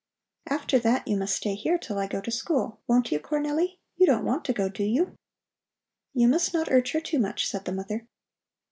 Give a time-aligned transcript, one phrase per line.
[0.47, 3.77] After that you must stay here till I go to school; won't you, Cornelli?
[3.97, 5.15] You don't want to go, do you?"
[6.15, 8.07] "You must not urge her too much," said the mother.